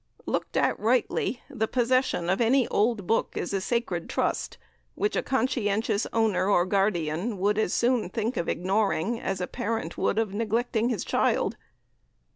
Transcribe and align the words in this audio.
Looked 0.25 0.57
at 0.57 0.79
rightly, 0.79 1.43
the 1.47 1.67
possession 1.67 2.27
of 2.27 2.41
any 2.41 2.67
old 2.69 3.05
book 3.05 3.33
is 3.37 3.53
a 3.53 3.61
sacred 3.61 4.09
trust, 4.09 4.57
which 4.95 5.15
a 5.15 5.21
conscientious 5.21 6.07
owner 6.11 6.49
or 6.49 6.65
guardian 6.65 7.37
would 7.37 7.59
as 7.59 7.71
soon 7.71 8.09
think 8.09 8.35
of 8.35 8.49
ignoring 8.49 9.19
as 9.19 9.39
a 9.41 9.45
parent 9.45 9.99
would 9.99 10.17
of 10.17 10.33
neglecting 10.33 10.89
his 10.89 11.05
child. 11.05 11.55